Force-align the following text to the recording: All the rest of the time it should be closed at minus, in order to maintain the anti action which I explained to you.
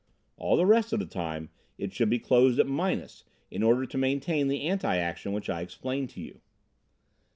All 0.35 0.57
the 0.57 0.65
rest 0.65 0.93
of 0.93 0.99
the 0.99 1.05
time 1.05 1.51
it 1.77 1.93
should 1.93 2.09
be 2.09 2.17
closed 2.17 2.57
at 2.57 2.65
minus, 2.65 3.23
in 3.51 3.61
order 3.61 3.85
to 3.85 3.97
maintain 3.99 4.47
the 4.47 4.65
anti 4.65 4.97
action 4.97 5.31
which 5.31 5.47
I 5.47 5.61
explained 5.61 6.09
to 6.09 6.21
you. 6.21 6.41